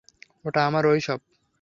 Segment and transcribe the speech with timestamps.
[0.45, 1.19] ওটা আমার ঐসব।